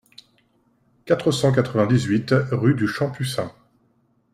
[1.05, 3.51] quatre cent quatre-vingt-dix-huit rue du Champ Pussin